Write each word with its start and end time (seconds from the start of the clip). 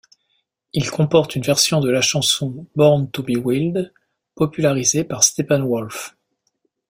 Il 0.73 0.89
comporte 0.89 1.35
une 1.35 1.43
version 1.43 1.79
de 1.79 1.87
la 1.91 2.01
chanson 2.01 2.65
Born 2.75 3.11
to 3.11 3.21
Be 3.21 3.37
Wild 3.37 3.93
popularisée 4.33 5.03
par 5.03 5.23
Steppenwolf. 5.23 6.17